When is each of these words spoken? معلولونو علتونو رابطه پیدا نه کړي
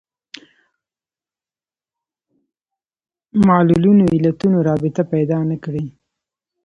معلولونو 3.47 4.03
علتونو 4.15 4.57
رابطه 4.69 5.01
پیدا 5.13 5.39
نه 5.49 5.57
کړي 5.63 5.85